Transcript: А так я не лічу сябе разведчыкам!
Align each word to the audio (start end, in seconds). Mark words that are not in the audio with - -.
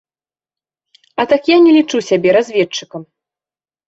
А 1.23 1.25
так 1.33 1.41
я 1.49 1.57
не 1.65 1.71
лічу 1.77 1.97
сябе 2.09 2.29
разведчыкам! 2.39 3.01